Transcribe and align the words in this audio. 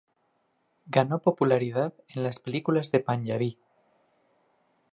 Ganó 0.87 1.21
popularidad 1.21 1.93
en 2.07 2.23
las 2.23 2.39
películas 2.39 2.89
de 2.89 3.01
panyabí. 3.01 3.59